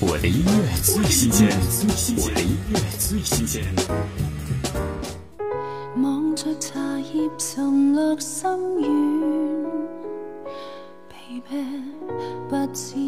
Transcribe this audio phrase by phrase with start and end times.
[0.00, 1.48] 我的音乐最新鲜，
[2.16, 3.64] 我的音乐最新鲜。
[6.00, 8.54] 望着茶叶沉落心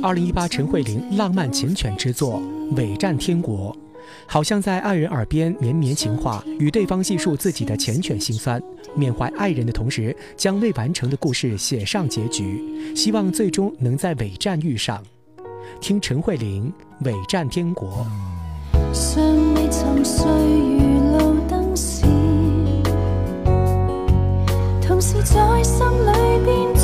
[0.02, 2.42] 二零一八陈慧琳浪漫缱绻之作
[2.76, 3.72] 《伪战天国》，
[4.26, 8.60] 好像在爱人耳边绵绵情话，与对方细述自己的缱绻心酸，
[8.96, 12.60] 缅怀爱人的同时，将未完成的故事写上结局，
[12.96, 15.00] 希望最终能在伪战遇上。
[15.80, 16.72] 听陈慧琳
[17.04, 17.88] 《伪战天国》。
[18.92, 19.22] 尚
[19.54, 22.04] 未沉睡如路灯时，
[24.80, 26.74] 同时在心里边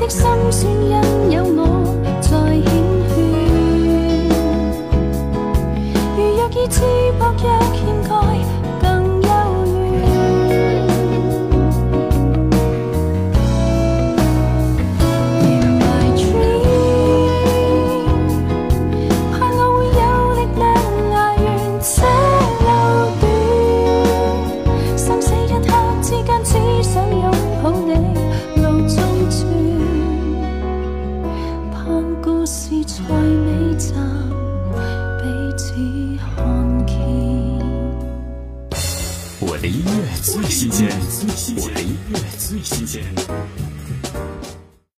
[0.00, 2.64] 的心酸因有我在缱
[3.10, 3.14] 劝
[6.16, 6.80] 如若意志
[7.18, 8.08] 薄弱欠缺
[32.50, 32.82] 若
[35.56, 35.70] 欠
[36.84, 36.92] 盖。
[39.40, 40.90] 我的音乐最新鲜，
[41.56, 43.04] 我的音乐最新鲜。